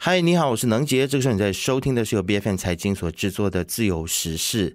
[0.00, 1.08] 嗨，你好，我是能杰。
[1.08, 4.70] 这个时候你在收听的是由 B F N 财经所制作的《自由时事》。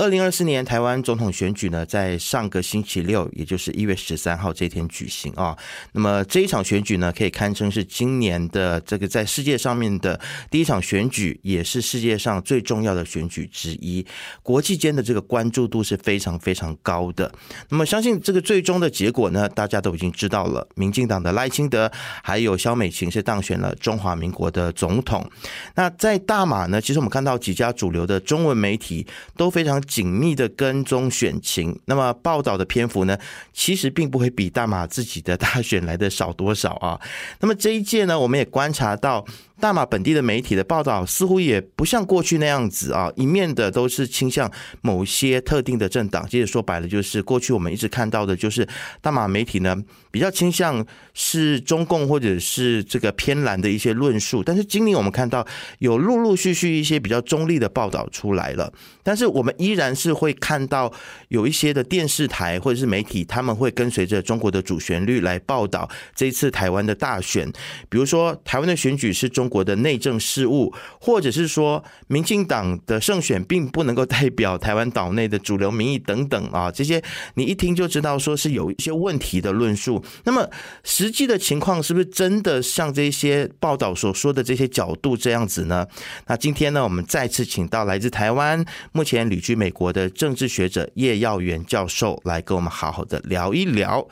[0.00, 5.58] 二零二四年台湾总统选举呢，在上个星期六，也就是一月十三号这天举行啊。
[5.90, 10.18] 那么这一场选举呢，可以堪称是今年的这个在世界上面的
[10.52, 14.06] 第一场选举，也是世界上最重要的选举之一。
[14.40, 17.32] 国际间的这个关注度是非常非常高的。
[17.68, 20.64] 那么相信这个最终的结果呢，大家都已经知道了。
[20.76, 21.90] 民进党的赖清德
[22.22, 25.28] 还有萧美琴是当选了中华民国的总统。
[25.74, 29.04] 那在大马呢，其实我们看到几家主流的中文媒体
[29.36, 29.82] 都非常。
[29.88, 33.18] 紧密的跟踪选情，那么报道的篇幅呢，
[33.52, 37.00] 其实并不会比大马自己的大选来的少多少啊。
[37.40, 39.24] 那么这一届呢，我们也观察到。
[39.60, 44.48] 大马本地的媒体的报道似乎也不像过去那样子啊，一面的都是倾向
[44.82, 46.24] 某些特定的政党。
[46.28, 48.66] 其实说白了，就是过去我们一直看到的，就是
[49.00, 49.76] 大马媒体呢
[50.12, 54.44] 比较倾向是中共或者是这个偏蓝的一些论述。
[54.44, 55.44] 但是今年我们看到
[55.80, 60.92] 有陆陆续续一些比较中立的报道出来了，但是我们依然是会看到
[61.30, 67.50] 有一些的电视台或者是媒体，他们会跟随着中国的主旋律来报道这一次台湾的大选。
[67.88, 69.47] 比如说，台湾的选举是中。
[69.48, 77.02] 国的内政事务，或者是说，民进党的胜选并不能够代表台湾岛内的主流民意等等啊，这些
[77.34, 80.04] 你一听就知道说是有一些问题的论述。
[80.24, 80.48] 那么
[80.84, 85.86] 实际的情况是不是真的像这些报道所说的这些角度这样子呢？
[86.26, 94.06] 那今天呢，我们再次请到来自台湾、目前旅居美国的政治学者叶耀元教授来跟我们好好的聊一聊。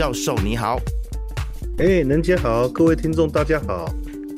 [0.00, 0.80] 教授你好，
[1.76, 3.84] 哎，能姐好，各位听众大家好。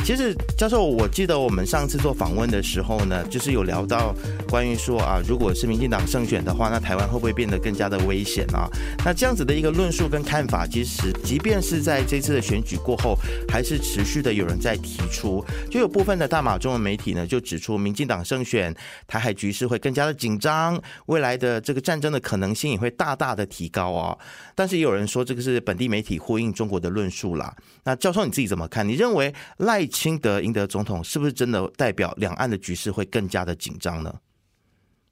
[0.04, 4.12] 其实，教授，我记得我们上次做访问的时候呢，就是有聊到
[4.48, 8.68] 关于说啊，如果是民进党胜选的话，那台湾会不会变得更加的危险啊？
[9.04, 13.16] 那这样子的一个论述跟看法，其实即便是在这次的选举过后，
[13.48, 15.42] 还是持续的有人在提出。
[15.70, 18.74] 就有部分的大马中文媒体呢，就指出民进党胜选，
[19.06, 24.18] 台海局势会更加的紧张，未来的这个战争的可能性也会大大的提高啊。
[24.56, 27.54] 但是也有人说，这个是本地媒体呼应中国的论述啦。
[27.84, 28.86] 那教授你自己怎么看？
[28.86, 29.88] 你认为赖？
[29.92, 34.12] 清德赢得总统，是不是真的代表两岸的局势会更加的紧张呢？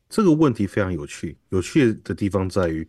[0.08, 1.36] 这个问题非常有趣。
[1.50, 2.86] 有趣的地方在于，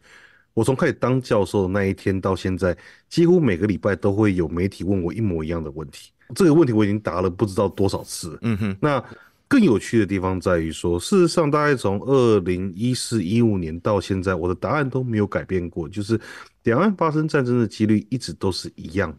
[0.53, 2.75] 我从开始当教授的那一天到现在，
[3.09, 6.11] 几乎每个礼拜都会有媒体问我一模一样的问题。
[6.33, 8.39] 这个问题我已经答了不知道多少次。
[8.41, 8.77] 嗯哼。
[8.81, 9.03] 那
[9.47, 16.19] 更有趣的地方在于说，事实上，大概从二零一四一五年到现在，我的答案都没有改变过，就是
[16.63, 19.13] 两岸发生战争的几率一直都是一样。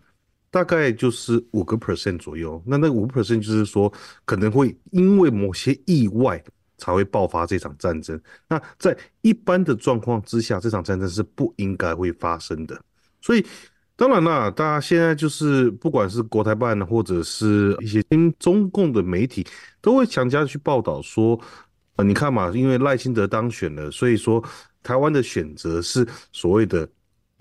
[0.53, 3.91] 大概就是五个 percent 左右，那那五 percent 就是说
[4.27, 6.45] 可能会因为某些意外
[6.77, 8.21] 才会爆发这场战争。
[8.47, 12.79] 那在一般的状况之下，这场战争是不应该会发生的。
[13.23, 13.43] 所以
[13.97, 19.47] 当然啦，大家现在就是不管是国台办或者是一些听中共的媒体，
[19.81, 21.41] 都会强加去报道说，
[21.97, 24.45] 呃，你看嘛，因为赖清德当选了，所以说
[24.83, 26.87] 台湾的选择是所谓的。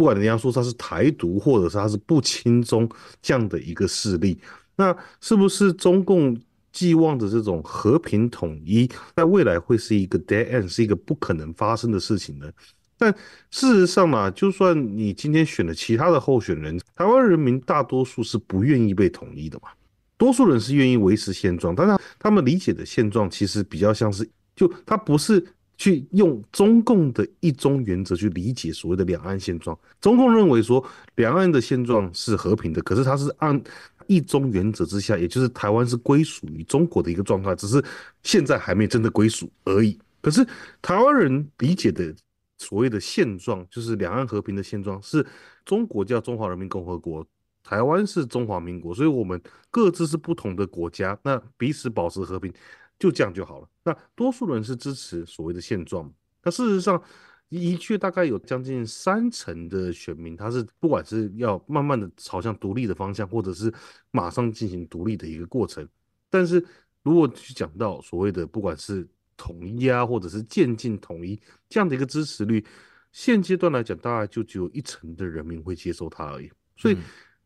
[0.02, 2.90] 不管人家说他是台独，或者是他是不亲中
[3.22, 4.36] 这样的一个势力，
[4.76, 6.36] 那是不是中共
[6.72, 12.52] 寄望的这种和平统一，在未来会是一个 dead end，是一个不可能发生的事情呢？
[12.98, 13.14] 但
[13.52, 19.70] 事实上嘛，就算你今天选了其他的候选人，台湾人民大多数是不愿意被统一的嘛，
[20.18, 25.46] 多数人是愿意维持现状，但是他们理解的现状其实比较像是，就他不是。
[25.82, 29.76] 去用中共的一中原则去理解所谓的两岸现状。
[30.00, 33.60] 中共认为说两岸的现状是和平的，可是它是按
[34.06, 37.84] 一中原则之下，也就是台湾是归属于中国的一个状态，只是
[38.22, 39.98] 现在还没真的归属而已。
[40.22, 40.48] 可是
[40.84, 42.14] 台湾人理解的
[42.60, 45.26] 所谓的现状，就是两岸和平的现状，是
[45.66, 47.26] 中国叫中华人民共和国，
[47.64, 52.54] 台湾是中华民国，所以我们各自是不同的国家，那彼此保持和平。
[53.02, 53.68] 就这样就好了。
[53.84, 56.14] 那多数人是支持所谓的现状，
[56.44, 57.02] 那事实上
[57.50, 63.74] 的确大概有将近三成的选民，他是不管是要慢慢的朝向独立的方向，或者是
[64.12, 65.86] 马上进行独立的一个过程。
[66.30, 66.64] 但是
[67.02, 69.06] 如果去讲到所谓的不管是
[69.36, 72.64] 统一啊，或者是渐进统一这样的一个支持率，
[73.12, 76.52] 现阶段来讲，大概就只有一成的人民会接受它而已。
[76.78, 76.98] 所以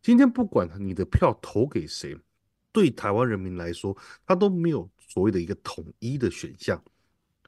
[0.01, 2.13] 今天不管你的票投给谁，
[2.73, 3.95] 对台湾人民来说，
[4.27, 4.89] 他都没有。
[5.07, 6.81] 所谓的一个统一的选项，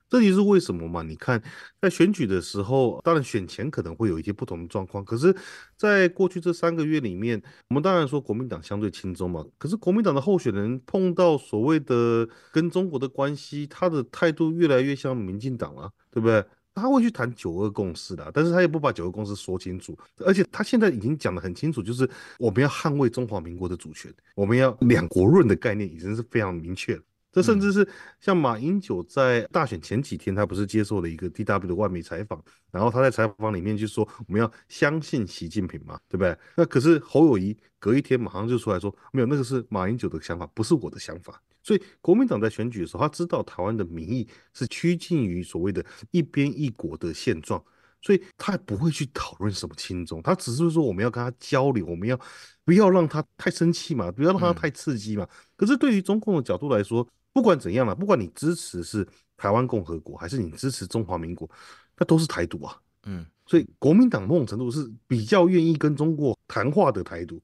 [0.09, 1.03] 这也是为什么嘛？
[1.03, 1.41] 你看，
[1.81, 5.35] 在选举的时候，当然选前可能会有一些不同的状况，可是，
[5.75, 16.43] 在过去这三个月里面，我们当然说国民党相对轻松嘛，可是国民党的候选人碰到所谓的跟中国的关系，他的态度越来越像民进党了，对不对？
[16.73, 22.07] 他会去谈九二共识的，但是他也不把九二共识说清楚，而且他现在已经讲得很清楚，就是
[22.37, 27.01] 我们要捍卫中华民国的主权，我们要两国论的概念已经是非常明确了。
[27.37, 27.87] 这甚至是
[28.19, 36.35] 像马英九在大选前几天，他不是接受了一个 DW 的外媒采访，然后他在采访里面就说我们要相信习近平嘛，对不对？
[36.55, 41.39] 那可是侯友谊隔一天马上就出来说，没有，那个是马英九的想法，不是我的想法。
[41.61, 47.63] 所以国民党在选举的时候，他知道台湾的民意是趋近于所谓的一边一国的现状，
[48.01, 52.19] 所以他也不会去讨论什么亲中，他只是说我们要跟他交流，我们要
[52.63, 55.27] 不要让他太生气嘛，不要让他太刺激嘛。
[55.55, 57.07] 可是对于中共的角度来说，
[57.37, 59.07] 不管怎样了，不管你支持是
[59.37, 61.47] 台湾共和国，还是你支持中华民国，
[61.95, 62.75] 那都是台独啊。
[63.05, 67.39] 嗯，所以国民党某种程度是比较愿意跟中国谈话的台独，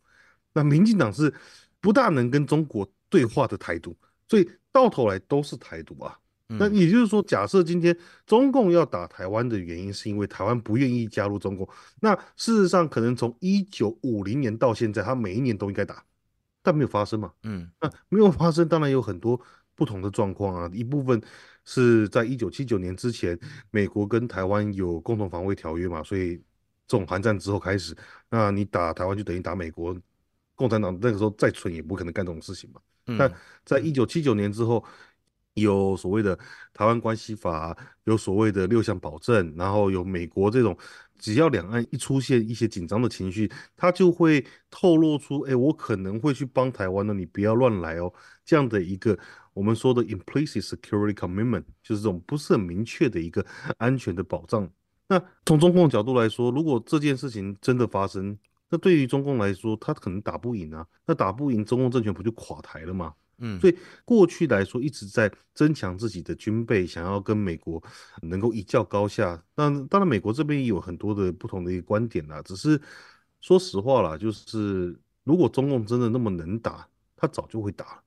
[0.52, 1.32] 那民进党是
[1.80, 3.96] 不大能跟中国对话的台独。
[4.28, 6.18] 所以到头来都是台独啊，
[6.48, 11.70] 那也就是说，假设今天中共要打台湾的原因，是因为台湾不愿意加入中共。
[12.00, 16.04] 那事实上，可能从一九五零年到现在，他每一年都应该打，
[16.64, 17.32] 但没有发生嘛。
[17.44, 19.40] 嗯，那没有发生，当然有很多
[19.76, 20.70] 不同的状况啊。
[20.74, 21.22] 一部分
[21.66, 23.40] 是在一九七九年之前，
[23.72, 26.38] 美国跟台湾有共同防卫条约嘛，所以
[26.88, 27.96] 这种寒战之后开始，
[28.30, 29.96] 那你打台湾就等于打美国。
[30.56, 32.80] 共产党那个时候再蠢，也不可能干这种事情嘛。
[33.18, 33.30] 但
[33.66, 34.86] 在一九七九年之后，
[35.56, 36.38] 有所谓的
[36.74, 40.78] 台湾关系法，有所谓的六项保证，然后有美国这种，
[41.18, 48.14] 只要两岸一出现一些紧张的情绪，他就会透露出，哎，我可能会去帮台湾的，你不要乱来哦，
[48.46, 49.18] 这样的一个
[49.54, 53.46] 我们说的 implicit security commitment，就是这种不是很明确的一个
[53.78, 54.70] 安全的保障。
[55.08, 58.38] 那从中共的角度来说，如果这件事情真的发生，
[58.70, 60.86] 那对于中共来说，他可能打不赢啊。
[61.06, 63.14] 那打不赢，中共政权不就垮台了吗？
[63.40, 67.84] 嗯，所以过去来说一直在增强自己的军备，想要跟美国
[68.22, 69.44] 能够一较高下。
[69.56, 72.42] 那当然，美国这边也有很多的不同的一个观点啦。
[72.44, 72.80] 只是
[73.42, 78.03] 说实话啦，就是如果中共真的那么能打，他早就会打。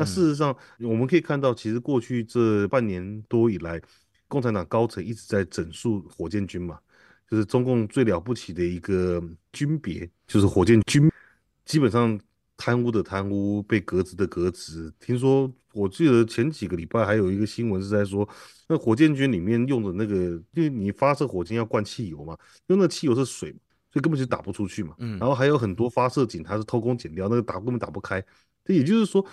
[0.00, 3.80] 那事实上，我们可以看到，其实过去这半年多以来，
[4.26, 6.78] 共产党高层一直在整肃火箭军嘛。
[7.30, 11.08] 就是中共最了不起的一个军别，就是火箭军，
[11.64, 12.18] 基本上
[12.56, 14.92] 贪污的贪污，被革职的革职。
[14.98, 18.28] 听说我记得前几个礼拜还有一个新闻是在说，
[18.66, 20.14] 那火箭军里面用的那个，
[20.54, 22.36] 因为你发射火箭要灌汽油嘛，
[22.66, 23.52] 用那汽油是水，
[23.92, 24.96] 所以根本就打不出去嘛。
[24.98, 25.16] 嗯。
[25.20, 28.20] 然后还有很多发射井，它是偷工减料，那个打根本打不开。
[28.64, 29.24] 这也就是说，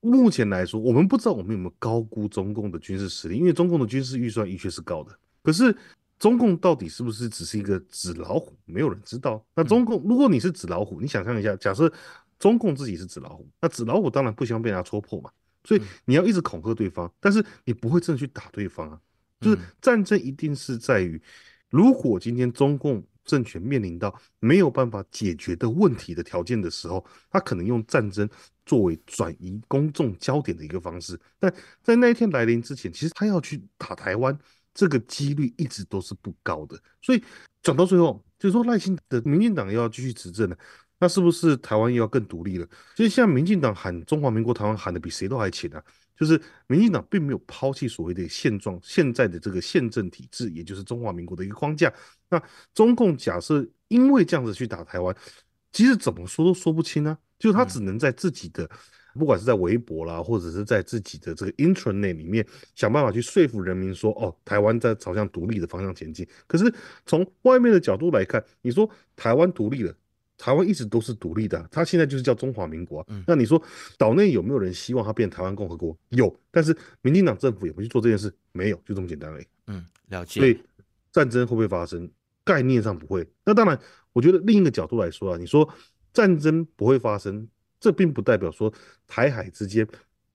[0.00, 5.76] 目前来说，我们不知道我们有没有高估中共的军事实力，因为中共的军事预算的确是高的，可是。
[6.18, 8.50] 中共到底是不是只是一个纸老虎？
[8.64, 9.44] 没有人知道。
[9.54, 11.92] 那中共，如果你是纸老虎，你想象一下，假设
[12.38, 15.30] 中共自己是纸老虎，那纸老虎当然不希望被人家戳破嘛。
[15.64, 18.98] 所以你要一直恐吓对方，但是你不会真的去打对方啊。
[19.42, 21.20] 就是战争一定是在于，
[21.68, 28.26] 如果今天中共政权面临到没有办法解决的问题的条件的时候，他可能用战争
[28.64, 31.20] 作为转移公众焦点的一个方式。
[31.38, 31.52] 但
[31.82, 34.38] 在那一天来临之前，其实他要去打台湾。
[34.78, 37.24] 这个几率一直都是不高的，所以
[37.62, 40.58] 讲到最后，就是说赖清德民进党要继续执政了，
[40.98, 42.66] 那是不是台湾又要更独立了？
[42.94, 45.82] 其实现在民进党喊中华民国台湾喊的比谁都还勤啊，
[46.18, 51.92] 就是民进党并没有抛弃所谓的现状，现在的这个宪政体制，也就是中华民国的一个框架。
[52.28, 52.42] 那
[52.74, 55.14] 中共假设因为这样子去打台湾，
[55.72, 58.68] 其实怎么说都说不清啊，就是他只能在自己的。
[59.18, 66.28] 不管是在微博啦，或者是在自己的这个 intranet 里面想办法去说服人民说，哦，台湾在朝向独立的方向前进。
[66.46, 66.70] 可是
[67.06, 68.86] 从外面的角度来看，你说
[69.16, 69.94] 台湾独立了，
[70.36, 73.06] 台湾一直都是独立的，它现在就是叫中华民国。
[73.26, 73.60] 那你说
[73.96, 75.96] 岛内有没有人希望它变台湾共和国？
[76.10, 79.46] 有，但是民进党政府也不去做这件事，没有，就这么简单而已。
[79.66, 80.40] 嗯，了解。
[80.40, 80.60] 所以
[81.12, 82.10] 战争会不会发生？
[82.44, 83.26] 概念上不会。
[83.44, 83.78] 那当然，
[84.12, 85.68] 我觉得另一个角度来说啊，你说
[86.12, 87.48] 战争不会发生。
[87.78, 88.72] 这并不代表说
[89.06, 89.86] 台海之间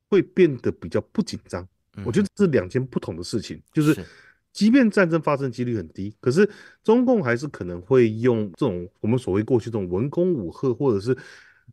[0.08, 1.67] 会变得比较不紧张，
[2.05, 3.60] 我觉得这是两件不同的事情。
[3.74, 4.05] 就是，
[4.53, 6.50] 即便战争发生几率很低，可是
[6.84, 11.17] 中共还是可能会用这种我们所谓过去这种文攻武赫，或者是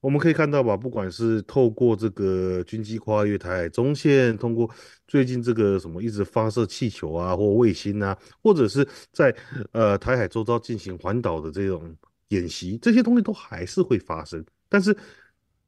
[0.00, 4.70] 我们可以看到吧，不管是透过这个军机跨越台海中线，通过
[5.06, 9.34] 最近这个什么一直发射气球啊或卫星啊，或者是在
[9.72, 11.94] 呃台海周遭进行环岛的这种
[12.28, 14.96] 演习，这些东西都还是会发生，但是。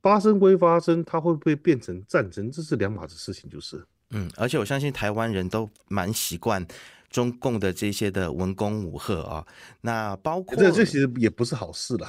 [0.03, 2.51] 发生归发生，它会不会变成战争？
[2.51, 3.85] 这是两码子事情，就是。
[4.13, 6.67] 嗯，而且我相信台湾人都蛮习惯
[7.11, 9.45] 中共的这些的文攻武赫啊。
[9.83, 12.09] 那包括这这其实也不是好事了。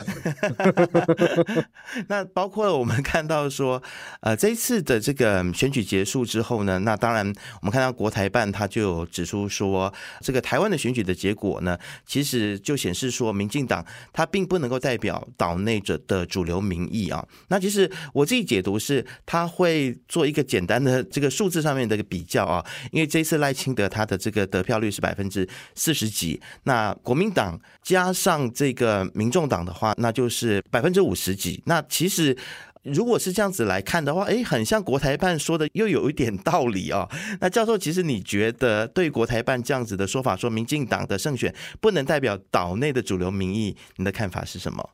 [2.07, 3.81] 那包括我们看到说，
[4.21, 7.25] 呃，这一次的这个选举结束之后呢，那当然
[7.61, 17.25] 我们看到国台办他就有指出说，这个台湾的选举的结果呢，其实就显示说，民进党它并不能够代表岛内者的主流民意啊。
[17.47, 31.63] 那其实我自己解读是，他会做一个简单的这个数字上面的一个比较啊，因为这一次赖清德他的这个得票率是百分之四十几，那国民党加上这个民众党的话，那就是百分之五十几。
[31.65, 32.37] 那其实
[32.83, 37.07] 如果是这样子来看的话，哎，很像国台办说的，又有一点道理啊。
[37.39, 44.89] 那教授，其实你觉得对国台办这样子的说法，说民进党的胜选不能代表岛内的主流民意，你的看法是什么？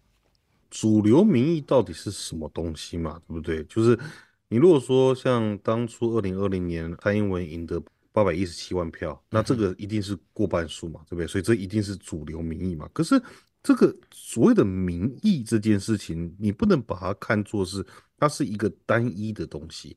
[0.69, 3.21] 主流民意到底是什么东西嘛？
[3.25, 3.63] 对不对？
[3.63, 3.97] 就是
[4.49, 7.81] 你如果说像当初二零二零年蔡英文赢得
[8.17, 11.27] 八百一十七万票，那这个一定是过半数嘛，对不对？
[11.27, 12.89] 所以这一定是主流民意嘛。
[12.91, 13.21] 可是
[13.61, 17.85] 这个所谓的民意这件事情，你不能把它看作是
[18.17, 19.95] 它是一个单一的东西，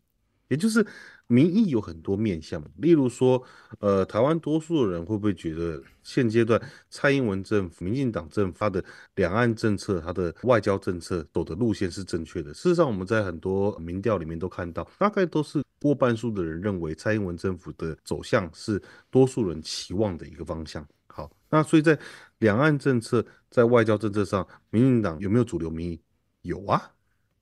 [0.49, 0.87] 也就是
[1.31, 2.61] 民意有很多面向。
[2.79, 3.41] 例如说，
[3.79, 6.61] 呃，台湾多数人会不会觉得现阶段
[6.91, 8.85] 蔡英文政府、民进党政府他的
[9.15, 12.53] 两岸政策、他的外交政策走的路线是正确的？
[12.53, 20.85] 事实上，我们在很多民调里面都看到，大概都是过半数的人认为蔡英文政府的走向是多数人期望的一个方向。
[21.07, 21.97] 好，那所以在
[22.39, 26.01] 两岸政策在外交政策上，民进党有没有主流民意？
[26.43, 26.91] 有啊，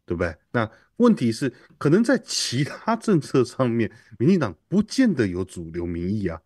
[0.08, 0.34] 对不对？
[0.50, 6.40] 那问题是，可能在其他政策上面，民进党不见得有主流民意啊，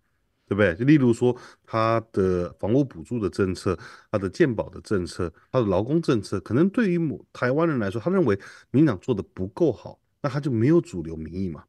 [0.49, 0.75] 对不对？
[0.75, 3.79] 就例如说，他的房屋补助的政策，
[4.11, 8.37] 他的健保的政策，他的劳工政策，可能对于某台湾人来说，他认为
[8.73, 11.63] 民进党做的不够好，那他就没有主流民意嘛？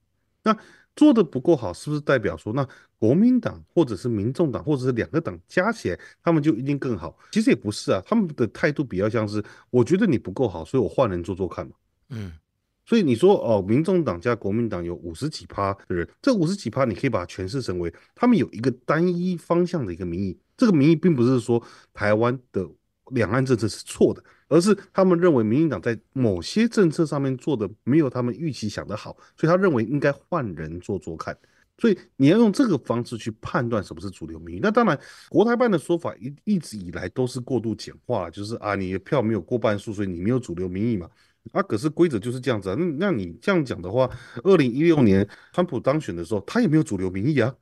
[0.46, 0.58] 那
[0.96, 2.68] 做的不够好，是不是代表说，那
[3.00, 7.18] 国民党或者是民众党或者是两个党加起来，他们就一定更好？
[7.32, 11.74] 其实也不是啊，他们的态度比较像是，我觉得你不够好，所以我换人做做看嘛。
[12.14, 12.32] 嗯，
[12.86, 21.62] 所以你说哦，民众党加国民党有五十几趴的人，这五十几趴你可以把它诠释成为，他们有一个单一方向的一个民意，这个民意并不是说
[21.94, 22.66] 台湾的
[23.08, 24.24] 两岸政策是错的。
[24.50, 31.36] 而是他们认为民进党在某些政策上面做的没有他们预期想的好，所以他认为应该换人做做看。
[31.80, 34.60] 所以你要用这个方式去判断什么是主流民意。
[34.62, 41.10] 那当然，国台办的说法一一直以来都是过度简化，就是啊，你的票没有过半数，所以你没有主流民意嘛。
[41.52, 42.76] 啊，可是规则就是这样子啊。
[42.80, 44.10] 那那你这样讲的话，
[44.44, 47.54] 二零一六年川普当选的时候，他也没有主流民意啊。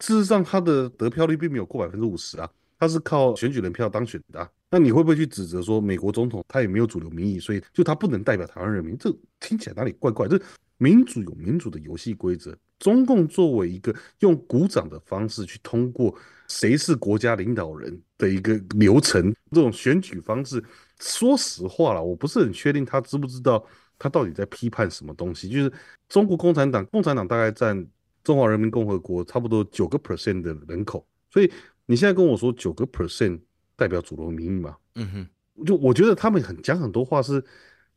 [0.00, 4.50] 事实上，他的得票率并没有过百分之五十啊，他是靠选举人票当选的。
[4.70, 8.96] 那你会不会去指责说美国总统他也没有主流民意，所以就他不能代表台湾人民？
[8.98, 10.26] 这听起来哪里怪怪？
[10.26, 10.40] 这
[10.78, 16.14] 民主有民主的游戏规则，中共作为一个用鼓掌的方式去通过
[16.48, 20.62] 谁是国家领导人的一个流程，这种选举方式，
[21.00, 23.64] 说实话了，我不是很确定他知不知道
[23.98, 25.48] 他到底在批判什么东西。
[25.48, 25.72] 就是
[26.08, 27.86] 中国共产党，共产党大概占
[28.22, 31.52] 中华人民共和国差不多九个 percent 的人口，所以
[31.86, 33.40] 你现在跟我说九个 percent。
[33.78, 34.74] 代表主流民意嘛？
[34.94, 37.44] 嗯哼，就我觉得他们很讲很多话，是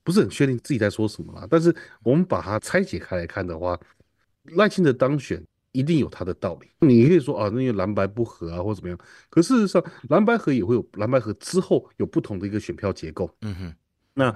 [0.04, 1.48] 不是很确定自己在说什么啦？
[1.50, 3.80] 但是我们把它拆解开来看的话，
[4.58, 5.42] 赖清德当选
[5.72, 6.68] 一定有它的道理。
[6.88, 8.98] 你可以说啊，那些蓝白不合啊，或怎么样？
[9.30, 13.30] 可事实上，蓝白合也会有蓝白合之后有不同的一个选票结构。
[13.42, 13.74] 嗯哼，
[14.14, 14.36] 那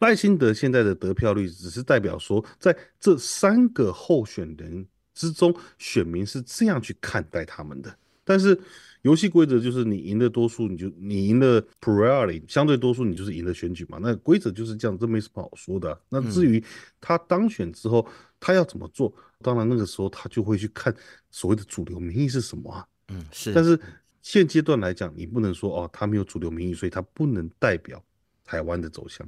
[0.00, 8.58] 赖清德现在的得票率只是代表说，在这三个候选人之中，选民是这样去看待他们的，但是。
[9.04, 13.98] 游戏规则就是你赢的多数，你就你赢的 priority 相对多数，你就是赢的选举嘛。
[14.00, 16.00] 那规则就是这样，这没什么好说的。
[16.08, 16.64] 那至于
[17.02, 18.08] 他当选之后
[18.44, 19.10] 他要怎么做，
[19.40, 20.94] 当然那个时候他就会去看
[21.30, 22.86] 所谓的主流民意是什么啊。
[23.08, 23.54] 嗯，是。
[23.54, 23.80] 但是
[24.20, 28.04] 现阶段来讲，你不能说哦，他没有主流民意，所以他不能代表
[28.44, 29.26] 台湾的走向。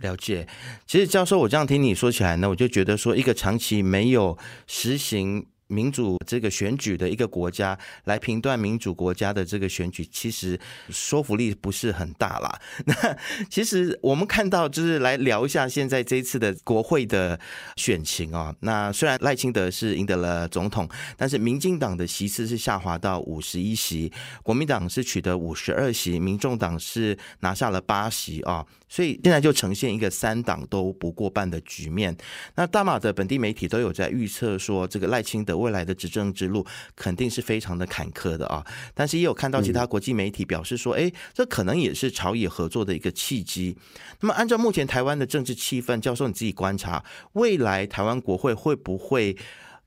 [0.00, 0.46] 了解。
[0.86, 5.46] 其实教授，我这样听你说起来呢，我就觉得说，一个长期没有实行。
[5.68, 10.58] 民主这个选举的一个国家来评断民主国家的这个选举，其实
[10.90, 12.60] 说服力不是很大啦。
[12.84, 13.16] 那
[13.48, 17.38] 其实我们看到，就是来聊一下现在这一次的国会的
[17.76, 18.54] 选情啊。
[18.60, 28.64] 那虽然赖清德是赢得了总统，但是民进党的席次是下滑到五十一席，国民党是取得五十二席，民众党是拿下了八席啊。
[28.88, 32.16] 所以现在就呈现一个三党都不过半的局面。
[32.54, 35.58] 那大马的本地媒体都有在预测说，这个赖清德。
[35.58, 36.64] 未来的执政之路
[36.94, 38.64] 肯定是非常的坎坷的啊！
[38.94, 43.76] 但是也有看到其他国际媒体表示说，哎，这可能也是朝野合作的一个契机。
[44.20, 49.36] 那么，按照目前台湾的政治气氛，教授你自己观察，未来台湾国会会不会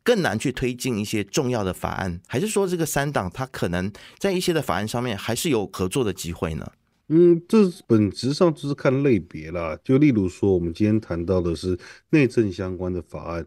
[0.03, 3.89] 更难去推进一些重要的法案，还是说这个三党他可能
[4.20, 6.70] 在一些的法案上面还是有合作的机会呢？
[7.13, 9.77] 嗯，这本质上就是看类别啦。
[9.84, 11.77] 就例如说，我们今天谈到的是
[12.10, 13.46] 内政相关的法案，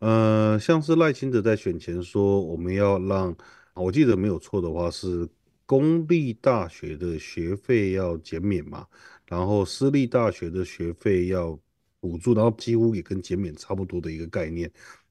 [0.00, 3.32] 呃，像是赖清德在选前说我们要让，
[3.74, 5.28] 我记得没有错的话是
[5.64, 8.84] 公立大学的学费要减免嘛，
[9.28, 11.56] 然后私立大学的学费要
[12.00, 14.68] 补助，然后几乎也跟减免差不多的一个概念。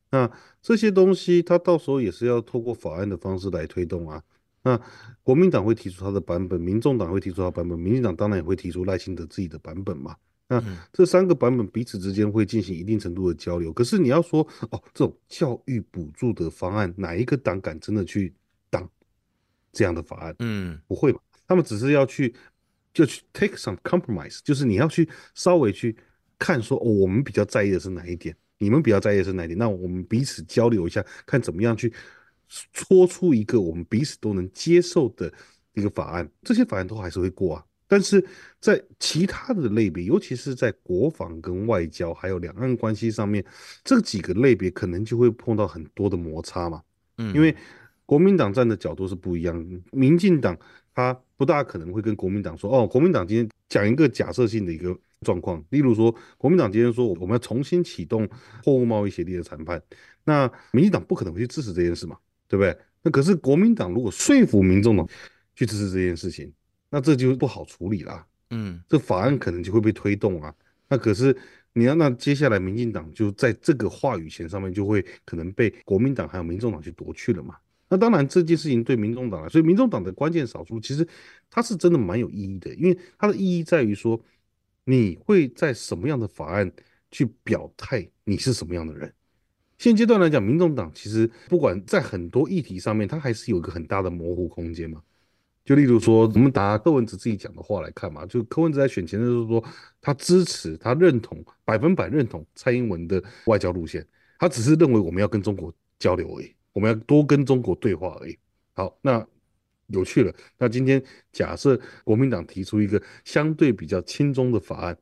[0.10, 0.30] 那
[0.62, 4.22] 这些东西，他到时候也是要透过法案的方式来推动啊。
[4.64, 4.80] 那
[5.22, 10.16] 国民党会提出他的版本，民众党会提出他版本，民进党当然也会提出赖清德自己的版本嘛。
[10.48, 13.72] 那这三个版本彼此之间会进行一定程度的交流。
[13.74, 14.42] 可是你要说
[14.72, 18.34] 哦，这种教育补助的方案，哪一个党敢真的去
[18.70, 18.88] 当
[19.72, 20.36] 这样的法案？
[20.40, 21.20] 嗯，不会吧？
[21.48, 22.34] 他们只是要去
[22.94, 25.96] 就去 take some compromise，就是你要去稍微去
[26.38, 31.92] 看说，哦，我们比较在意的是哪一点，你们比较在意的是哪一点，那我们彼此交流一下，看怎么样去。
[32.72, 35.32] 搓出一个我们彼此都能接受的
[35.74, 37.66] 一个法案，这些法案都还是会过啊。
[37.88, 38.26] 但是
[38.60, 43.44] 在其他的类别，尤其是在国防跟外交还有两岸关系上面，
[43.84, 46.82] 这几个类别可能就会碰到很多的摩擦嘛。
[47.18, 47.56] 嗯，因为
[48.06, 50.58] 国民党站的角度是不一样，民进党
[50.96, 58.28] 他不大可能会跟国民党说，哦，国民党今天讲一个假设性的一个状况，例如说国民党今天说我们要重新启动
[58.64, 59.80] 货物贸易协定的谈判，
[60.24, 62.18] 那民进党不可能会去支持这件事嘛。
[62.54, 62.78] 对不对？
[63.02, 65.10] 那可是国民党如果说服民众党
[65.56, 66.54] 去支持这件事情，
[66.92, 68.24] 那这就不好处理了。
[68.52, 70.54] 嗯，这法案可能就会被推动啊。
[70.88, 71.36] 那可是
[71.74, 77.56] 你要那接下来民进党就在这个话语权上面就会可能被国民党还有民众党去夺去了嘛。
[77.90, 81.08] 那当然这件事情对民众党来，所以民众党的关键少数其实
[81.50, 84.24] 它是真的蛮有意义的，因为它的意义在于说
[84.84, 86.72] 你会在什么样的法案
[87.10, 89.12] 去表态你是什么样的人。
[89.84, 95.02] 现阶段来讲，民众党其实不管在很多议题上面，它还是有一个很大的模糊空间嘛。
[95.66, 99.62] 就例如说，我们打柯文哲自己讲的话来看嘛，就柯文哲在选前的时候说，
[100.00, 104.08] 他支持、他认同、百分百认同蔡英文的外交路线，
[104.40, 108.38] 他只是认为我们要跟中国交流而已，我们要多跟中国对话而已。
[108.72, 109.28] 好，那
[109.88, 110.34] 有趣了。
[110.58, 114.98] 那今天假设国民党提出一个相对比较轻中的法案。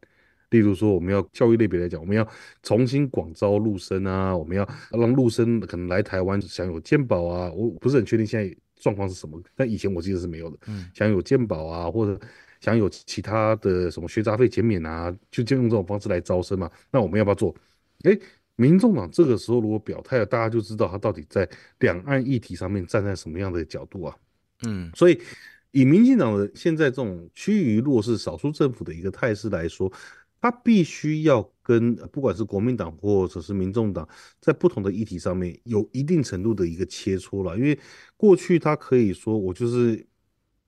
[0.52, 2.28] 例如说，我们要教育类别来讲，我们要
[2.62, 12.20] 重新广招陆生啊，我们要让陆生可能来台湾享有健保啊，我不是很确定现在状况是什么，但以前我记得是没有的，嗯，享有健保啊，或者
[12.60, 16.70] 享有其他的什么学杂费减免啊，就就用这种方式来招生嘛。
[16.92, 17.56] 那我们要不要做？
[18.04, 18.20] 哎，
[18.58, 21.48] 民众党这个时候如果表态了，大家就知道他到底在
[21.80, 24.16] 两岸议题上面站在什么样的角度啊？
[24.68, 25.18] 嗯，所以
[25.72, 29.90] 以民进党的现在这种趋于弱势少数政府的一个态势来说。
[30.42, 37.78] 他必须要跟不管是国民党或者是民众党，在不同的议题上面有一定程度的一个切磋了，因为
[38.18, 40.04] 过去他可以说我就是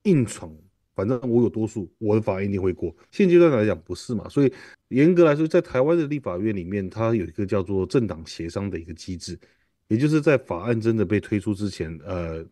[0.04, 0.56] 硬闯，
[0.94, 2.94] 反正我有多数，我的法案一定会过。
[3.10, 4.28] 现阶段来讲不是嘛？
[4.28, 4.52] 所以
[4.90, 9.36] 严格来说，在台湾的立法院里面，它有一个叫做政党协商的一个机制，
[9.88, 12.46] 也就是在法案真的被推出之前，呃，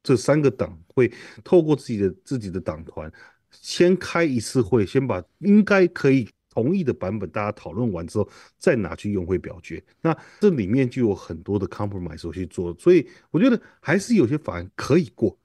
[0.00, 3.12] 这三个党会透过自己的自己的党团，
[3.50, 6.28] 先开一次会，先把应该可以。
[6.52, 9.82] 同意的版本，大家讨论完之后再拿去用会表决。
[10.02, 15.38] 那这里面就有很多的 compromise 去做，所以我觉得还是有些法案可以过。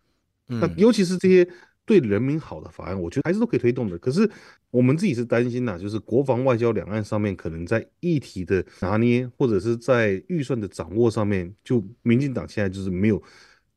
[0.48, 1.48] 那尤其是这些
[1.86, 3.98] 对人民好的法案，我觉得还是都可以推动的。
[3.98, 4.30] 可是
[4.72, 13.22] 我们自己是担心呐，就是国防、外交、两岸上面可能在议题的拿捏，或者是在预算的掌握上面，就民进党现在就是没有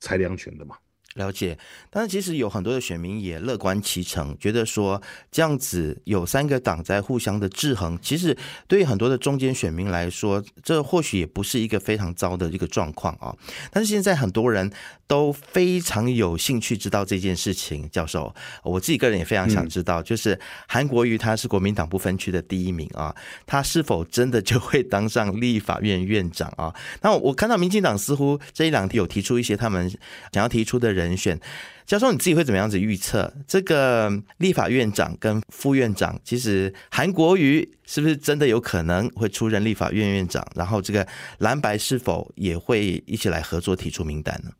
[0.00, 0.76] 裁量权的嘛。
[1.16, 1.58] 了解，
[1.90, 8.36] 但是其实有很多的选民也乐观其成，觉得说这样子有三个党在互相的制衡，其实
[8.68, 13.34] 对于很多的中间选民来说，这或许也不是一个非常糟的一个状况啊。
[13.72, 14.70] 但是现在很多人
[15.10, 23.12] 都非常有兴趣知道这件事情，教授，我自己个人也非常想知道，就是韩国瑜他是国民党不分区的第一名啊，
[23.44, 26.72] 他是否真的就会当上立法院院长啊？
[27.02, 29.90] 那我看到民进党似乎这一两天有提出一些他们
[30.32, 31.00] 想要提出的人。
[31.00, 31.40] 人选，
[31.86, 36.20] 教授你自己会怎么样子预测这个立法院长跟副院长？
[36.22, 40.46] 其实韩国瑜是不是真的有可能会出任立法院院长？
[40.54, 44.50] 然后这个蓝白是否也会一起来合作提出名单呢？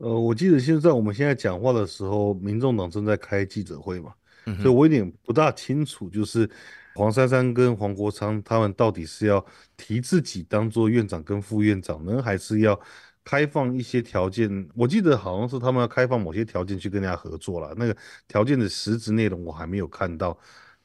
[0.00, 4.12] 呃，我记得现在我们现在讲话的时候，民众党正在开记者会嘛，
[4.60, 6.48] 所以我有点不大清楚，就是
[6.94, 9.44] 黄珊珊跟黄国昌他们到底是要
[9.76, 12.78] 提自己当做院长跟副院长呢，还是要？
[13.22, 17.72] 开放一些条件，我记得好像是他们要开放某些条件去跟人家合作了。
[17.76, 17.94] 那个
[18.26, 20.36] 条件的实质内容我还没有看到。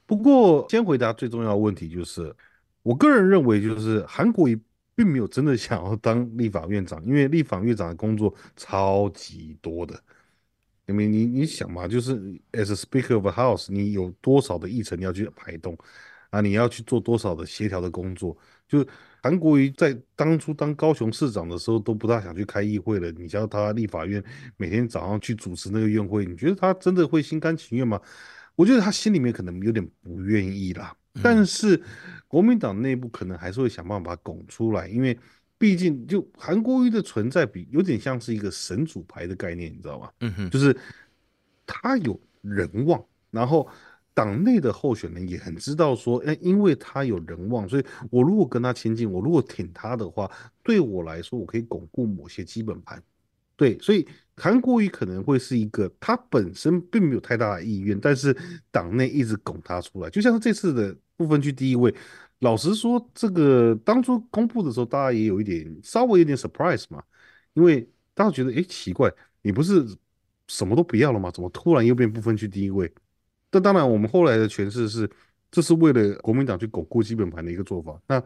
[0.06, 2.36] 不过，先回答最重要的问题，就是
[2.84, 4.62] 我个人认为，就是韩国瑜
[4.95, 9.99] 并没有真的想要当立法院长，因为立法院长的工作超级多的。
[10.88, 12.15] 因为你你想嘛，就是
[12.51, 15.75] as a speaker of a house，你有多少的议程你要去排动
[16.29, 16.41] 啊？
[16.41, 18.38] 你要去做多少的协调的工作？
[18.67, 18.86] 就
[19.23, 24.23] 韩国瑜在当初当高雄市长的时候都不大想去开议会了，你叫他立法院
[24.58, 27.99] 每天早上去主持那个院会，你觉得他真的会心甘情愿吗？
[28.55, 30.95] 我觉得他心里面可能有点不愿意啦。
[31.23, 31.81] 但是
[32.28, 35.18] 国民党内部可能还是会想办法拱出来，因为。
[35.58, 40.12] 毕竟，就韩国瑜的存在比有点像是一个神主牌的概念，你知道吗？
[40.20, 40.78] 嗯哼，就是
[41.66, 43.66] 他有人望，然后
[44.14, 50.30] 党内的候选人也很知道说，哎，因为他有人望，所以我如果跟他亲近，我如果挺他的话，
[50.62, 53.02] 对我来说，我可以巩固某些基本盘。
[53.56, 54.06] 对，所以
[54.38, 58.36] 韩国瑜可能会是一个他本身并没有太大的意愿，但是
[58.71, 61.93] 党内一直拱他出来，就像是这次的部分区第一位。
[62.39, 67.02] 老实说，这个当初公布的时候，大家也有一点稍微有点 surprise 嘛，
[67.54, 69.86] 因为大家觉得，哎，奇怪，你不是
[70.48, 71.32] 什么都不要了吗？
[71.32, 72.91] 怎么突然又变不分区第一位？
[73.50, 75.10] 但当然，我们后来的诠释是，
[75.50, 78.00] 这是为了国民党去巩固基本盘的一个做法。
[78.06, 78.21] 那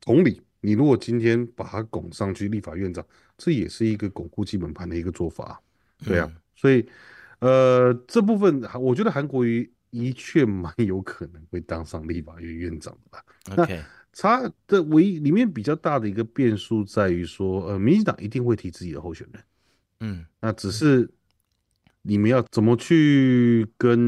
[0.00, 3.04] 同理，你如果今天把他拱上去立法院长，
[3.42, 5.60] 这也是一个巩固基本盘的一个做法，
[6.04, 6.30] 对啊。
[6.54, 6.86] 所以，
[7.40, 9.68] 呃，这部分我觉得韩国瑜。
[9.94, 13.22] 的确蛮有可能会当上立法院院长的吧？
[13.54, 19.44] 那他的唯一里面比较大的一个变数在于说，呃，民进党一定会提自己的候选人，
[20.00, 21.06] 嗯，那只是
[22.00, 23.98] 你们要怎么去跟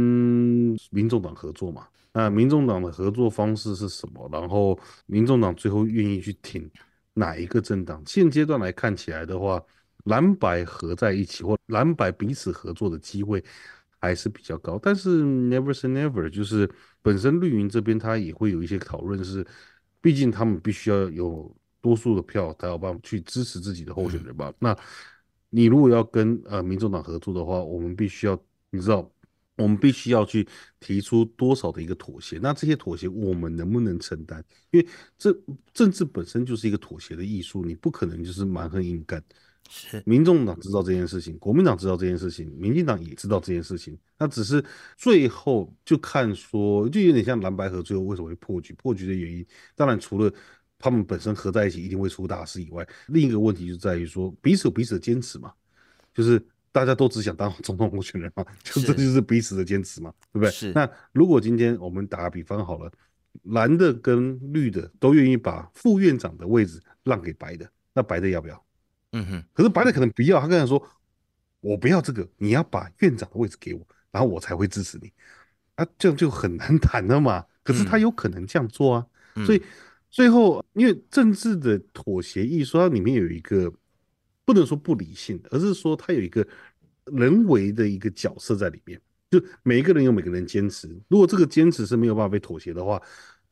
[0.90, 1.87] 民众党合作嘛？
[2.14, 4.27] 那民众党的合作方式是什么？
[4.33, 6.66] 然后民众党最后愿意去挺
[7.14, 8.03] 哪一个政党？
[8.07, 9.62] 现阶段来看起来的话，
[10.05, 13.42] 蓝白合在一起或蓝白彼此合作的机会。
[14.00, 16.68] 还是比较高，但是 never say never，就是
[17.00, 19.42] 本身绿营这边他也会有一些讨论，是
[20.03, 21.50] 毕竟他们必须要有
[21.81, 24.53] 多数的票，才有办法去支持自己的候选人吧。
[24.59, 24.77] 那
[25.48, 29.11] 你如果要跟呃民众党合作的话，我们必须要你知道，
[29.57, 30.47] 我们必须要去
[30.81, 32.38] 提出多少的一个妥协。
[32.43, 34.45] 那这些妥协我们能不能承担？
[34.71, 34.87] 因为
[35.17, 35.33] 这
[35.73, 39.23] 政治本身就是一个妥协的艺术，你不可能就是蛮横硬干。
[39.71, 43.99] 是，民众党知道这件事情，国民党知道这件事情，民进党也知道这件事情。
[44.19, 44.62] 那只是
[44.97, 48.75] 最后就看说，就有点像蓝白河最后为什么会破局？
[48.75, 50.31] 破局的原因，当然除了
[50.79, 55.51] 他们本身合在一起一定会出大事以外，另一个问题就在于说彼此有彼此的坚持嘛，
[56.12, 60.51] 就是大家都只想当总统候选人嘛， 就这就是彼此的坚持嘛，对不对？
[60.51, 60.73] 是。
[60.73, 62.91] 那如果今天我们打个比方好了，
[63.45, 68.65] 蓝的跟绿的都愿意把副院长的位置让给白的，那白的要不要？
[69.13, 70.85] 嗯哼，可是白的可能不要，他跟他说
[71.63, 75.13] ：“我不要这个，你要把院长的位置给我，然后我才会支持你。”
[75.77, 77.45] 啊，这样就很难谈了嘛。
[77.63, 79.07] 可是他有可能这样做啊，
[79.47, 79.63] 所以
[80.11, 83.73] 最后因为政治的妥协艺术，它里面有一个
[84.44, 86.46] 不能说不理性，而是说它有一个
[87.07, 93.00] 人为的一个角色在里面，就每一个人有每个人坚持，如果这个坚持是没有办法被妥协的话。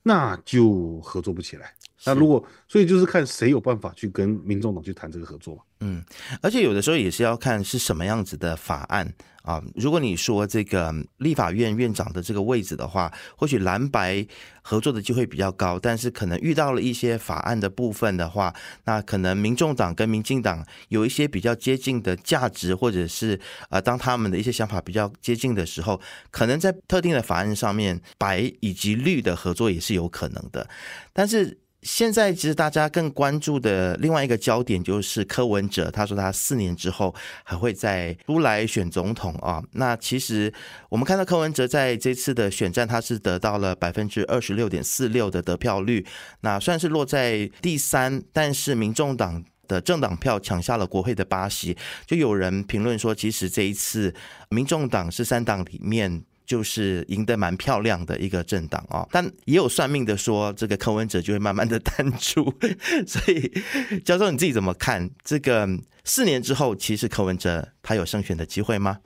[0.05, 1.77] 那就合作不起来。
[2.05, 5.65] 那如果，所以就是看谁有办法去跟民众党去谈这个合作。
[5.81, 6.03] 嗯，
[6.41, 9.13] 而且有的时候也是要看是什么样子的法案
[9.43, 9.61] 啊。
[9.75, 14.25] 如果你说这个立法院院长的这个位置的话，或许蓝白
[14.63, 30.69] 合作的机会比较高，但是可能遇到了一些法案的部分的话，那可能民众党跟民进党有一些比较接近的价值，或者是呃，当他们的一些想法比较接近的时候，可能在特定的法案上面，白以及绿的合作也是有可能的，
[31.13, 31.59] 但是。
[31.83, 39.61] 现在其实大家更关注的另外一个焦点就是柯文哲，他说他四年之后还会再出来选总统啊。
[39.73, 40.53] 那其实
[40.89, 46.07] 我们看到柯文哲在这次的选战，他是得到了百分之二十六点四六的得票率，
[46.43, 51.77] 那算是落在第三，但是民众党的政党票抢下了国会的八席。
[52.07, 54.15] 就有人评论说，其实这一次
[54.51, 56.23] 民众党是三党里面。
[56.45, 62.45] 就是赢得蛮漂亮的一个政党哦，但也有算命的说，这个柯文哲就会慢慢的淡出。
[63.07, 65.09] 所以，教授你自己怎么看？
[65.23, 65.69] 这个
[66.05, 68.99] 四年之后，其实柯文哲他有胜选的机会吗？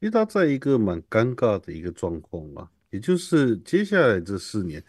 [0.00, 4.82] 因为他在一个蛮尴尬的一个状况啊，也就是接下来这四年，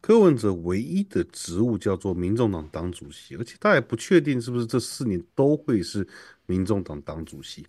[0.00, 6.06] 柯文哲唯一的职务叫做民众党党主席，而且他也不确定是不是这四年都会是
[6.46, 7.66] 民众党党主席。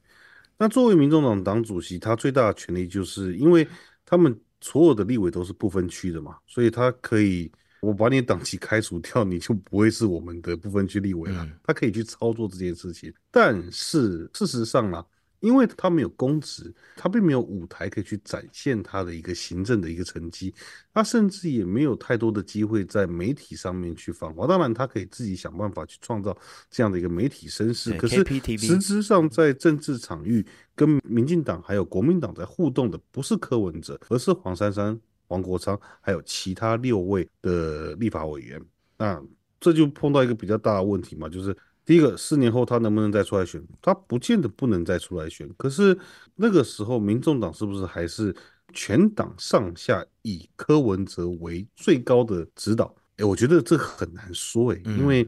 [0.57, 3.67] 那作为民众党党主席，他最大的权利就是因为
[4.05, 11.47] 他们所有的立委都是不分区的嘛，所以他可以我把你党籍开除掉，你就不会是我们的不分区立委了。
[11.63, 13.13] 他可以去操作这件事情。
[13.29, 15.05] 但是事实上呢，
[15.45, 20.51] 因为他没有公职，他并没有舞台可以去展现他的一个行政的一个成绩，
[20.91, 24.47] 他甚至也没有太多的机会在媒体上面去访华。
[24.47, 26.35] 当然，他可以自己想办法去创造
[26.71, 27.93] 这样的一个媒体声势。
[27.93, 28.25] 可是
[28.57, 38.59] 实质上在政治场域跟民进党还有国民党在互动的不是柯文哲，而是黄珊珊、王国昌还有其他六位的立法委员。
[38.97, 39.21] 那
[39.59, 41.55] 这就碰到一个比较大的问题嘛，就是。
[41.85, 43.63] 第一个，四年后他能不能再出来选？
[43.81, 45.49] 他不见得不能再出来选。
[45.55, 45.97] 可是
[46.35, 48.35] 那个时候，民众党是不是还是
[48.73, 52.93] 全党上下以柯文哲为最高的指导？
[53.17, 55.27] 哎，我觉得这很难说哎，因为。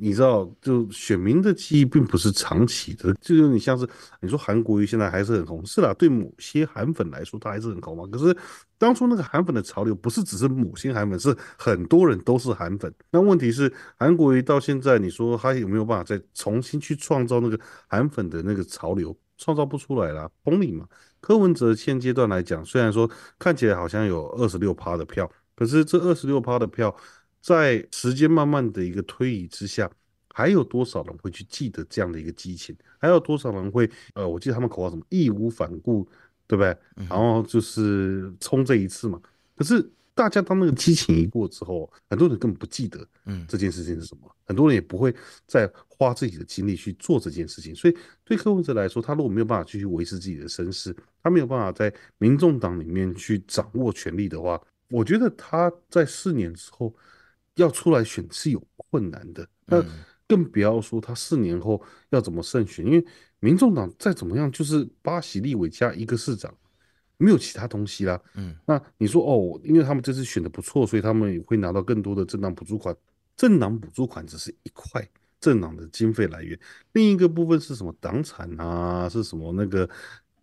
[0.00, 3.86] 你知道，就选民的记忆并不是长期的，就有点像是
[4.20, 8.04] 你说韩国瑜现在还是很红，是啦，对某些韩粉来说他还是很红嘛。
[8.10, 8.34] 可是
[8.78, 12.92] 当初那个韩粉的潮流不是只是某些韩粉，是很多人都是韩粉。
[13.10, 19.14] 那问题是韩国瑜到现在，你说他有没有办法再重新去创造那个韩粉的那个潮流？
[19.36, 20.86] 创造不出来了，同理嘛。
[21.20, 26.94] 柯文哲现阶段来讲，虽然说看起来好像有二十六趴的票，可是这二十六趴的票。
[27.40, 29.90] 在时间慢慢的一个推移之下，
[30.34, 32.76] 还有多少人会去记得这样的一个激情？
[32.98, 36.06] 还有多少人会呃，我记得他们口号什么“义无反顾”，
[36.46, 36.76] 对不对？
[37.08, 39.20] 然后就是冲这一次嘛。
[39.56, 44.30] 可是大家当那个激情一过之后，很多人根本不记得，嗯，这件事情是什么？
[44.44, 45.14] 很多人也不会
[45.46, 47.74] 再花自己的精力去做这件事情。
[47.74, 56.94] 所以对柯文哲来说，他如果没有办法继续维持自己的身世，他没有办法在民众党里面去掌握权力的话，我觉得他在四年之后。
[57.60, 59.84] 要出来选是有困难的，那
[60.26, 63.04] 更不要说他四年后要怎么胜选，因为
[63.38, 66.52] 民众党再怎么样就是八席立委加一个市长，
[67.18, 68.20] 没有其他东西啦。
[68.34, 72.96] 嗯，那你说哦，因为他们这次选的不错，所以他们也会拿到更多的政党补助款。
[73.36, 75.06] 政党补助款只是一块
[75.40, 76.58] 政党的经费来源，
[76.92, 79.88] 另一个部分是什么党产啊，是什么那个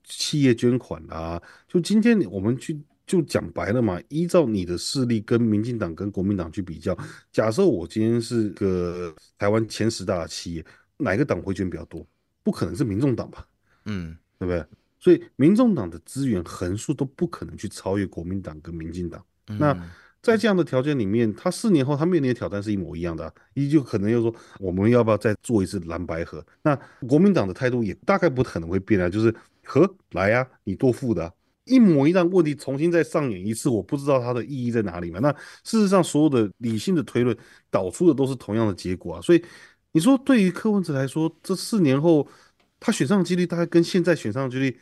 [0.03, 1.41] 企业捐款啊？
[1.67, 2.80] 就今天我们去。
[3.08, 6.96] 就讲白了嘛，依照你的势力跟民进党跟国民党去比较，
[7.32, 10.65] 假设我今天是个台湾前十大的企业，
[10.98, 12.06] 哪个党回捐比较多？
[12.43, 13.48] 不可能是民众党吧？
[13.86, 14.63] 嗯，对不对？
[15.00, 19.24] 所以民众党的资源横竖都不可能去超越国民党跟民进党。
[19.46, 19.74] 那
[20.22, 26.46] 在这样的条件里面，他四年后他面临的挑战是一模一样的，依旧可能又说我们要不要再做一次蓝白河？
[26.62, 31.34] 那国民党的态度也大概不可能会变啊，就是和来呀，你多付的。
[31.67, 35.19] 一模一样问题重新再上演一次，我不知道它的意义在哪里嘛？
[35.19, 35.32] 那
[35.63, 37.36] 事实上，所有的理性的推论
[37.69, 39.21] 导出的都是同样的结果啊。
[39.21, 39.43] 所以
[39.91, 42.27] 你说，对于柯文哲来说，这四年后
[42.80, 44.80] 他选上的几率大概跟现在选上的几率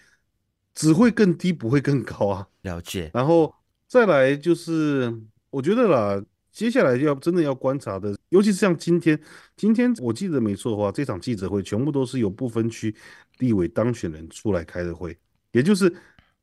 [0.73, 2.47] 只会更低，不会更高啊。
[2.61, 3.11] 了解。
[3.13, 3.53] 然后
[3.87, 5.13] 再来就是，
[5.49, 9.19] 我觉得啦，接下来要真的要观察的，尤其是像今天，
[9.55, 12.95] 今天我记得没错的话，这场记者会全部都是由不分区
[13.39, 15.17] 立委当选人出来开的会，
[15.51, 15.93] 也就是。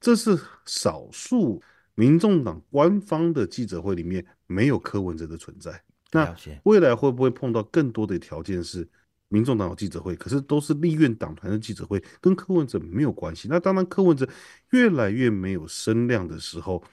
[0.02, 1.62] 这是少数
[1.94, 5.82] 民众党官方的记者会里面没有柯文哲的存在。
[6.10, 8.86] 那未来会不会碰到更多的条件是
[9.28, 13.48] 民众党有记者会，可是都是立院党团的记者会，跟柯文哲没有关系？
[13.48, 14.28] 那当然，柯文哲
[14.72, 16.84] 越来越没有声量的时候，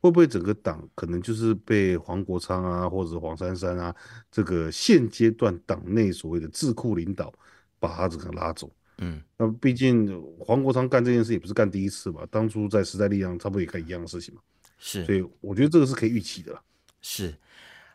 [0.00, 3.92] 会不会整个党可能就是被黄国昌啊，或者黄珊珊啊，
[4.30, 7.32] 这个现阶段党内所谓的智库领导
[7.80, 8.70] 把他整个拉走？
[8.98, 12.26] 嗯，那毕竟黄国昌干这件事也不是干第一次吧？
[12.30, 14.40] 当初在时代力量差不多也干一样的事情嘛。
[14.78, 16.56] 是，所以我觉得这个是可以预期的。
[17.00, 17.34] 是。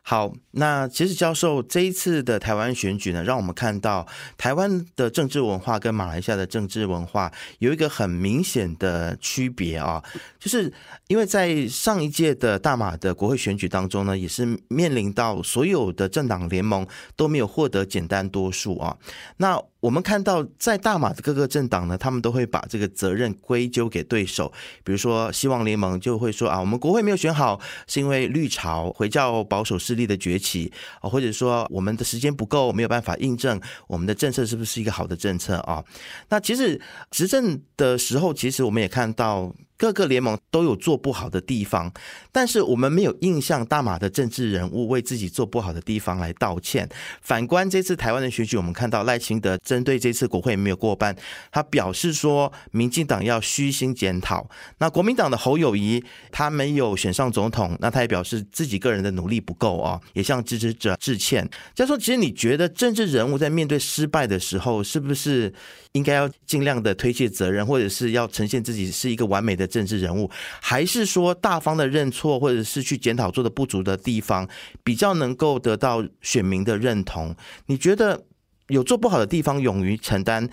[0.05, 4.05] 好，那其实教授这一次的台湾选举呢，让我们看到
[4.37, 10.03] 台湾的政治文化跟马来西亚的政治文化有一个很明显的区别啊，
[10.37, 10.73] 就是
[11.07, 16.85] 因为在上一届的大马的国会选举当中呢，也是面临到所有的政党联盟
[17.15, 18.97] 都没有获得简单多数啊，
[19.37, 19.61] 那。
[19.83, 24.49] 我们看到，在大马的各个政党呢，他们都会把这个责任归咎给对手。
[24.81, 35.83] 比如说，希望联盟就会说啊，我们国会没有选好，是因为绿潮回教保守势力的崛起啊，或者说我们的时间不够，没有办法印证我们的政策是不是一个好的政策啊。
[36.29, 36.79] 那其实
[37.11, 39.53] 执政的时候，其实我们也看到。
[39.83, 41.91] 各个联盟都有做不好的地方，
[42.31, 46.87] 但是我们没有印象大马的政治人物为自己做不好的地方来道歉。
[47.21, 51.13] 反观这次台湾的选举，我们看到赖清德针对这次国会没有过半，
[51.51, 54.49] 他表示说民进党要虚心检讨。
[54.77, 61.45] 那国民党的侯友谊他没有选上总统，那他也表示自己个人的努力不够啊，也向支持者致歉。
[61.75, 65.53] 再说，其实你觉得政治人物在面对失败的时候，是不是
[65.93, 69.65] 应该要尽量的推卸责任，或者是要呈现自己是一个完美的？
[69.65, 70.29] 政治人物，
[70.61, 74.47] 还是说大方的认错，或者是去检讨做的不足的地方，
[74.83, 77.35] 比较能够得到选民的认同？
[77.67, 78.25] 你觉得
[78.67, 80.49] 有做不好的地方，勇于承担，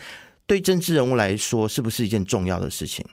[0.46, 3.04] 对政治人物来说，是不是一件重要的事情？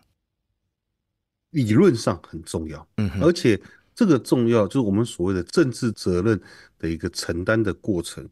[1.52, 3.60] 理论上很重要，嗯哼，而且
[3.96, 6.40] 这个重要就是我们所谓的政治责任
[6.78, 8.28] 的一个承担的过程。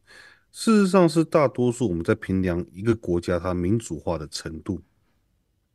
[0.58, 4.80] 事实上，是大多数我们在评量一个国家它民主化的程度，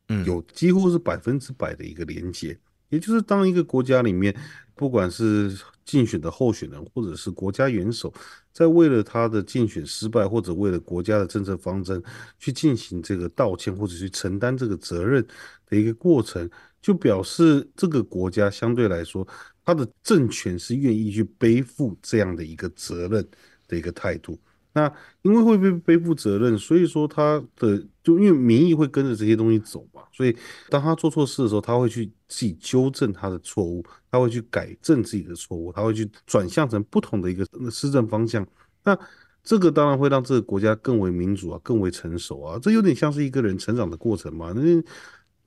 [0.07, 2.57] 嗯有几乎是百分之百的一个连接。
[2.89, 4.35] 也就是当一个国家里面，
[4.73, 8.11] 不管是竞选的候选人，或者是国家元首，
[8.51, 12.01] 在为了他的竞选失败，或者为了国家的政策方针
[12.39, 15.23] 去进行这个道歉，或者去承担这个责任
[15.67, 16.49] 的一个过程，
[16.81, 19.25] 就表示这个国家相对来说，
[19.63, 23.25] 他的政权是愿意去背负这样的一个责任
[23.67, 24.39] 的一个态度。
[24.73, 30.35] 那因为会被背负责任，所以说他的就因为民意会跟着这些东西走嘛，所以
[30.69, 38.47] 当他做错事的时候，他会去自己纠正他的错误，他会去改正自己的错误，他会去转向成不同的一个施政方向。
[38.83, 38.97] 那
[39.43, 44.53] 这个当然会让这个国家更为民主啊，更为成熟啊，这有点像是一个人成长的过程嘛。
[44.55, 44.61] 那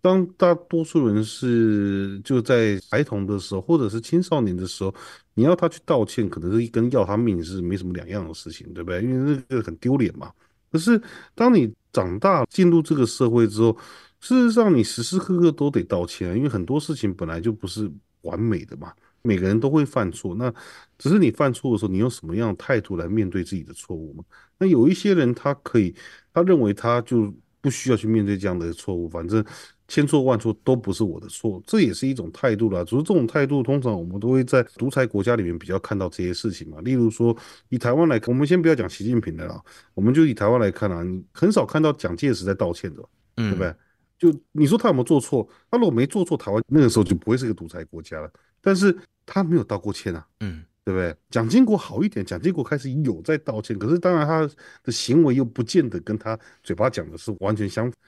[0.04, 4.94] 当大多数人是就在孩童的时候，或者是青少年的时候，
[5.32, 9.02] 你要他去道歉，可能是一跟要他命是没什么两样的事情，对不对？
[9.02, 10.30] 因为那个很丢脸嘛。
[10.70, 11.00] 可是
[11.34, 13.74] 当你长大进入这个社会之后，
[14.20, 17.90] 事实上你时时刻刻都得道歉，因为很多事情本来就不是
[18.20, 18.92] 完美的嘛。
[19.22, 20.52] 每个人都会犯错，那
[20.98, 24.22] 只是你犯错的时候，你用什么样的态度来面对自己的错误嘛？
[24.58, 25.94] 那有一些人他可以，
[26.34, 29.42] 他认为他就不需要去面对这样的错误，反正
[29.86, 32.82] 千错万错都不是我的错，这也是一种态度啦。
[32.82, 36.80] 只是这种态度，通常我们都会在独裁国家里面比较看到这些事情嘛。
[36.80, 37.36] 例如说，
[37.68, 43.02] 以台湾来看，我们先不要讲习近平的啦，我们就以台湾来看啊，你很少看到蒋介石在道歉的，
[43.36, 43.74] 对不对？
[44.18, 45.46] 就你说他有没有做错？
[45.70, 48.30] 他如果没做错，台湾那个时候就不会是个独裁国家了。
[48.62, 51.14] 但是他没有道过歉啊，嗯，对不对？
[51.28, 54.48] 蒋经国好一点，蒋经国开始有在道歉，可是当然他
[54.82, 58.00] 的行为又不见得跟他嘴巴讲的是完全相反。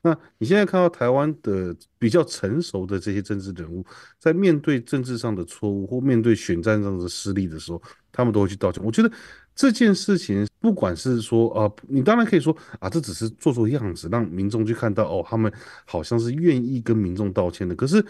[0.00, 3.84] 那你现在看到台湾的比较成熟的这些政治人物，
[4.18, 7.82] 在面对政治上的错误或面对选战上的失利的时候，
[8.12, 8.82] 他们都会去道歉。
[8.84, 9.10] 我觉得
[9.56, 15.52] 这件事情，不管是说啊、你当然可以说啊，这只是做做样子，让民众去看到哦，他们
[15.84, 17.74] 好像是愿意跟民众道歉的。
[17.74, 18.04] 可是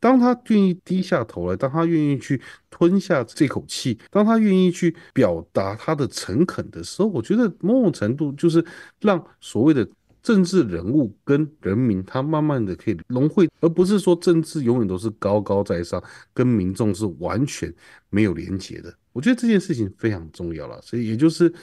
[0.00, 8.64] 当他愿意低下头来，当他愿意去吞下这口气，当他愿意去表达他的诚恳的时候，我觉得某种程度就是
[9.00, 9.86] 让所谓的
[10.24, 17.72] 政治人物跟人民，他慢慢的可以融汇，而不是说政治永远都是高高在上，跟民众是完全
[18.10, 18.92] 没有连结的。
[19.12, 21.54] 我觉得这件事情非常重要了，所以也就是。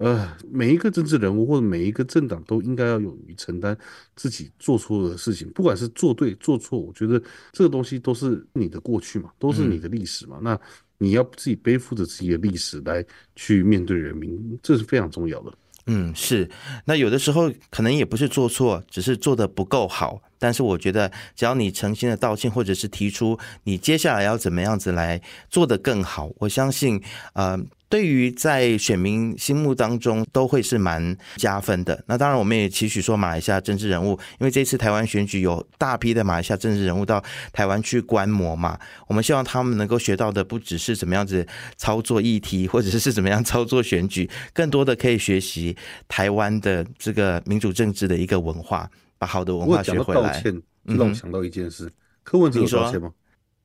[0.00, 3.76] 呃，每一个政治人物或者每一个政党都应该要勇于承担
[4.16, 10.38] 自己做错的事情，不管是做对做错，我觉得这个东西都是你的过去嘛，都是你的历史嘛。
[10.40, 10.58] 那
[10.96, 13.04] 你要自己背负着自己的历史来
[13.36, 15.52] 去面对人民，这是非常重要的。
[15.92, 16.48] 嗯，是。
[16.84, 20.22] 那有的时候可能也不是做错，只是做的不够好。
[20.38, 27.58] 但是我觉得，只要你诚心的道歉，或者是提出你接下来要怎么样子来做的更好，我相信，呃。
[27.90, 32.02] 对于在选民心目当中都会是蛮加分的。
[32.06, 37.22] 那当然，我们也期许说，马来西亚政治人物，因为这次台湾选举有大批的马来西亚政治人物到
[37.52, 41.44] 台湾去观摩嘛，我们希望他们能够学到的不只是怎么样子
[41.76, 45.76] 操作议题，或者是怎么样操作选举，更多的可以学习
[46.06, 50.32] 台湾的这个民主政治的一个文化，把好的文化学回来。
[50.32, 51.90] 道歉，让我想到一件事，
[52.22, 53.10] 柯文哲有道歉吗？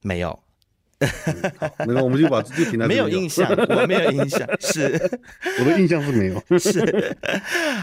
[0.02, 0.40] 没有。
[1.80, 5.20] 那个我们就把就停在没有印象，我没有印象， 是
[5.60, 6.42] 我的印象是没有。
[6.58, 7.16] 是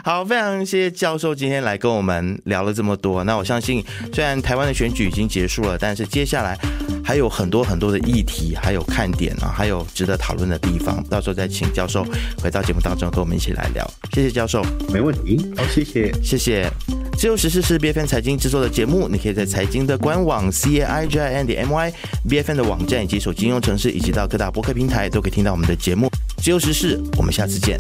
[0.03, 3.23] 好，非常谢谢教授今天来跟我们聊了这么多。
[3.25, 6.59] 那我相信，虽然台湾的选举已经结束了，但是接下来
[7.05, 11.05] 还有很多很多的议题，还有看点啊，还有值得讨论的地方。
[11.11, 12.07] 到时候再请教授
[12.43, 13.89] 回到节目当中跟我们一起来聊。
[14.15, 15.53] 谢谢教授，没问题。
[15.57, 16.71] 好，谢谢，谢谢。
[17.17, 21.93] 自由时事是 B F N 财经制作的节目，你可以在财经的官网 c a i j i n 点 m y
[22.29, 26.11] B F N 的网站以及手机应用程式，以及到各大播客平台都可以听到我们的节目。
[26.39, 27.79] 自由时事，我们下次见。